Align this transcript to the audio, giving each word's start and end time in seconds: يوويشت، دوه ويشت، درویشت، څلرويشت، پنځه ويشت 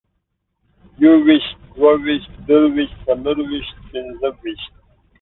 يوويشت، 1.03 1.55
دوه 1.77 1.95
ويشت، 2.03 2.31
درویشت، 2.47 2.95
څلرويشت، 3.05 3.75
پنځه 3.89 4.29
ويشت 4.41 4.73